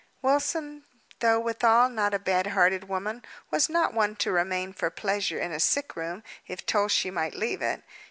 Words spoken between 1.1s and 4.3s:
though withal not a bad hearted woman, was not one